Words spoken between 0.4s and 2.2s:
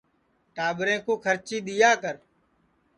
ٹاٻریں کُو کھرچی دؔیا کر